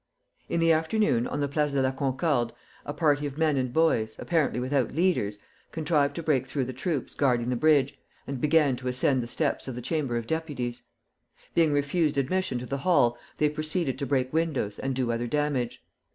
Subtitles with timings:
[0.49, 2.53] In the afternoon, on the Place de la Concorde,
[2.87, 5.37] a party of men and boys, apparently without leaders,
[5.71, 9.67] contrived to break through the troops guarding the bridge, and began to ascend the steps
[9.67, 10.81] of the Chamber of Deputies.
[11.53, 15.83] Being refused admission to the hall, they proceeded to break windows and do other damage.